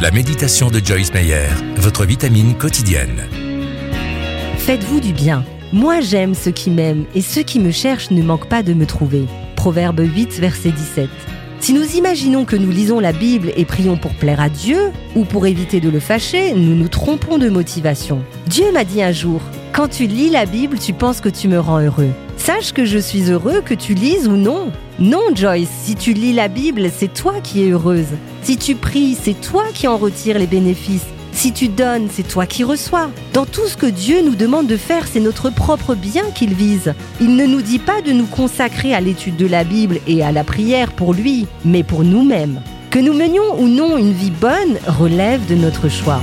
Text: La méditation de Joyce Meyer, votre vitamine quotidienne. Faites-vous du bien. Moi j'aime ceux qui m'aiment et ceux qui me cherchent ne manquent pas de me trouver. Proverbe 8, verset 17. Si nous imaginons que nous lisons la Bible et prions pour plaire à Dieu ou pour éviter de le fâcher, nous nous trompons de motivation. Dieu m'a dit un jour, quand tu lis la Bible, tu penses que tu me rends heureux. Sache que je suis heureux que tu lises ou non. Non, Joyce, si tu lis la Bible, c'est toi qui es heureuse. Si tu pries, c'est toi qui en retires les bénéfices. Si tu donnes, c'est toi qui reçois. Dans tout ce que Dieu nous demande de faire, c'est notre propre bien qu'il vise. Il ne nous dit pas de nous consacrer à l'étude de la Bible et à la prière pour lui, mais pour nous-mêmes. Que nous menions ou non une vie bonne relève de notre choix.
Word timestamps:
La 0.00 0.10
méditation 0.10 0.70
de 0.70 0.80
Joyce 0.82 1.12
Meyer, 1.12 1.48
votre 1.76 2.06
vitamine 2.06 2.56
quotidienne. 2.56 3.28
Faites-vous 4.56 4.98
du 4.98 5.12
bien. 5.12 5.44
Moi 5.74 6.00
j'aime 6.00 6.34
ceux 6.34 6.52
qui 6.52 6.70
m'aiment 6.70 7.04
et 7.14 7.20
ceux 7.20 7.42
qui 7.42 7.60
me 7.60 7.70
cherchent 7.70 8.10
ne 8.10 8.22
manquent 8.22 8.48
pas 8.48 8.62
de 8.62 8.72
me 8.72 8.86
trouver. 8.86 9.26
Proverbe 9.56 10.00
8, 10.00 10.40
verset 10.40 10.70
17. 10.70 11.10
Si 11.60 11.74
nous 11.74 11.84
imaginons 11.96 12.46
que 12.46 12.56
nous 12.56 12.70
lisons 12.70 12.98
la 12.98 13.12
Bible 13.12 13.52
et 13.58 13.66
prions 13.66 13.98
pour 13.98 14.14
plaire 14.14 14.40
à 14.40 14.48
Dieu 14.48 14.90
ou 15.14 15.26
pour 15.26 15.46
éviter 15.46 15.80
de 15.80 15.90
le 15.90 16.00
fâcher, 16.00 16.54
nous 16.54 16.74
nous 16.74 16.88
trompons 16.88 17.36
de 17.36 17.50
motivation. 17.50 18.24
Dieu 18.46 18.72
m'a 18.72 18.84
dit 18.84 19.02
un 19.02 19.12
jour, 19.12 19.42
quand 19.74 19.88
tu 19.88 20.06
lis 20.06 20.30
la 20.30 20.46
Bible, 20.46 20.78
tu 20.78 20.94
penses 20.94 21.20
que 21.20 21.28
tu 21.28 21.46
me 21.46 21.60
rends 21.60 21.80
heureux. 21.80 22.14
Sache 22.40 22.72
que 22.72 22.86
je 22.86 22.96
suis 22.96 23.30
heureux 23.30 23.60
que 23.60 23.74
tu 23.74 23.92
lises 23.92 24.26
ou 24.26 24.32
non. 24.32 24.72
Non, 24.98 25.20
Joyce, 25.34 25.68
si 25.84 25.94
tu 25.94 26.14
lis 26.14 26.32
la 26.32 26.48
Bible, 26.48 26.90
c'est 26.90 27.12
toi 27.12 27.34
qui 27.42 27.62
es 27.62 27.70
heureuse. 27.70 28.16
Si 28.42 28.56
tu 28.56 28.76
pries, 28.76 29.14
c'est 29.22 29.38
toi 29.38 29.64
qui 29.74 29.86
en 29.86 29.98
retires 29.98 30.38
les 30.38 30.46
bénéfices. 30.46 31.04
Si 31.32 31.52
tu 31.52 31.68
donnes, 31.68 32.08
c'est 32.10 32.26
toi 32.26 32.46
qui 32.46 32.64
reçois. 32.64 33.10
Dans 33.34 33.44
tout 33.44 33.66
ce 33.66 33.76
que 33.76 33.86
Dieu 33.86 34.22
nous 34.24 34.36
demande 34.36 34.66
de 34.66 34.78
faire, 34.78 35.06
c'est 35.06 35.20
notre 35.20 35.50
propre 35.50 35.94
bien 35.94 36.24
qu'il 36.34 36.54
vise. 36.54 36.94
Il 37.20 37.36
ne 37.36 37.44
nous 37.44 37.60
dit 37.60 37.78
pas 37.78 38.00
de 38.00 38.12
nous 38.12 38.26
consacrer 38.26 38.94
à 38.94 39.02
l'étude 39.02 39.36
de 39.36 39.46
la 39.46 39.62
Bible 39.62 40.00
et 40.06 40.24
à 40.24 40.32
la 40.32 40.42
prière 40.42 40.92
pour 40.92 41.12
lui, 41.12 41.46
mais 41.66 41.82
pour 41.82 42.04
nous-mêmes. 42.04 42.62
Que 42.88 42.98
nous 42.98 43.12
menions 43.12 43.60
ou 43.60 43.68
non 43.68 43.98
une 43.98 44.12
vie 44.12 44.32
bonne 44.32 44.78
relève 44.86 45.46
de 45.46 45.56
notre 45.56 45.90
choix. 45.90 46.22